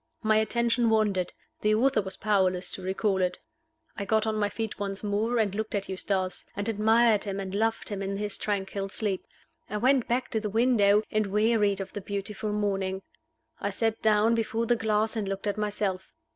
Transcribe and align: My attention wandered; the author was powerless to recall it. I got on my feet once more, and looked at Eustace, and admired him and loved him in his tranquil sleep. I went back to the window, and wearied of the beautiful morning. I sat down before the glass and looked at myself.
My 0.23 0.37
attention 0.37 0.89
wandered; 0.89 1.31
the 1.61 1.75
author 1.75 2.01
was 2.01 2.17
powerless 2.17 2.71
to 2.71 2.81
recall 2.81 3.21
it. 3.21 3.37
I 3.95 4.03
got 4.03 4.25
on 4.25 4.35
my 4.35 4.49
feet 4.49 4.79
once 4.79 5.03
more, 5.03 5.37
and 5.37 5.53
looked 5.53 5.75
at 5.75 5.87
Eustace, 5.87 6.43
and 6.55 6.67
admired 6.67 7.25
him 7.25 7.39
and 7.39 7.53
loved 7.53 7.89
him 7.89 8.01
in 8.01 8.17
his 8.17 8.35
tranquil 8.35 8.89
sleep. 8.89 9.23
I 9.69 9.77
went 9.77 10.07
back 10.07 10.31
to 10.31 10.39
the 10.39 10.49
window, 10.49 11.03
and 11.11 11.27
wearied 11.27 11.79
of 11.79 11.93
the 11.93 12.01
beautiful 12.01 12.51
morning. 12.51 13.03
I 13.59 13.69
sat 13.69 14.01
down 14.01 14.33
before 14.33 14.65
the 14.65 14.75
glass 14.75 15.15
and 15.15 15.29
looked 15.29 15.45
at 15.45 15.55
myself. 15.59 16.11